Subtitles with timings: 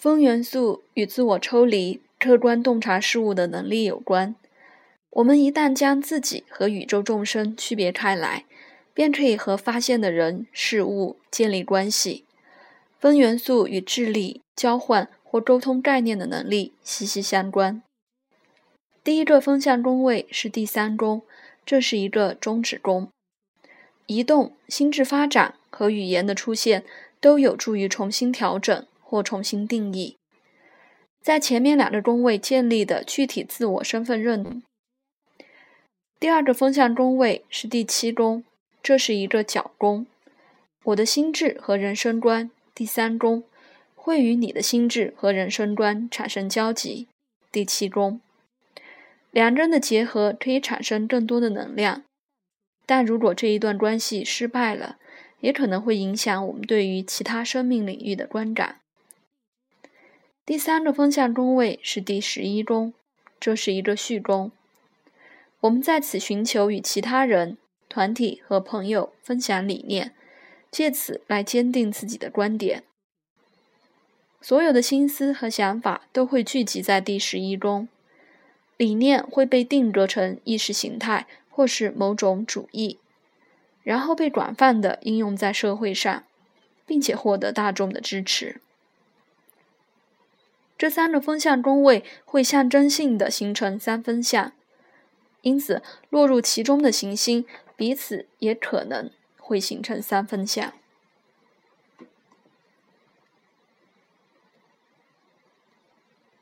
[0.00, 4.34] 风元素与自我抽离、客观洞察事物的能力有关。
[5.10, 8.46] 我们一旦将自己和宇宙众生区别开来，
[8.94, 12.24] 便可以和发现的人事物建立关系。
[12.98, 17.82] 风元素与智力、交换或沟通概念的能力息息相关。
[19.04, 21.20] 第一个风向宫位是第三宫，
[21.66, 23.10] 这是一个中指宫。
[24.06, 26.84] 移动、心智发展和语言的出现
[27.20, 30.16] 都有助于重新调整或重新定义，
[31.20, 34.62] 在前面两个宫位建立的具体自我身份认同。
[36.20, 38.44] 第二个风向宫位是第七宫，
[38.80, 40.06] 这是一个角宫。
[40.84, 43.42] 我的心智和人生观，第三宫，
[43.96, 47.08] 会与你的心智和人生观产生交集，
[47.50, 48.20] 第七宫。
[49.32, 52.04] 两个人的结合可以产生更多的能量，
[52.86, 54.98] 但如果这一段关系失败了，
[55.40, 58.76] 也可能会影响我们对于其他生命领域的观感。
[60.50, 62.92] 第三个风向宫位是第十一宫，
[63.38, 64.50] 这是一个序宫。
[65.60, 67.56] 我们在此寻求与其他人、
[67.88, 70.12] 团体和朋友分享理念，
[70.68, 72.82] 借此来坚定自己的观点。
[74.40, 77.86] 所有的心思和想法都会聚集在第十一宫，
[78.76, 82.98] 理念会被定格成意识形态或是某种主义，
[83.84, 86.24] 然后被广泛的应用在社会上，
[86.84, 88.60] 并且获得大众的支持。
[90.80, 94.50] 这三个风向宫位会象征性的形成三分相。
[95.42, 97.44] 因此，落入其中的行星
[97.76, 100.72] 彼此也可能会形成三分相。